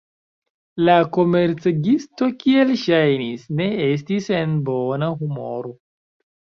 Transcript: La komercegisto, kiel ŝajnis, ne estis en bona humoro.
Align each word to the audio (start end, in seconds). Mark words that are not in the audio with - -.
La 0.87 0.95
komercegisto, 1.17 2.31
kiel 2.41 2.73
ŝajnis, 2.87 3.47
ne 3.61 3.71
estis 3.91 4.33
en 4.41 4.59
bona 4.73 5.15
humoro. 5.23 5.79